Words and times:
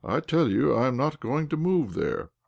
"I 0.03 0.19
tell 0.19 0.49
you 0.49 0.73
I 0.73 0.87
am 0.87 0.97
not 0.97 1.19
going 1.19 1.47
to 1.49 1.57
move 1.57 1.93
there." 1.93 2.31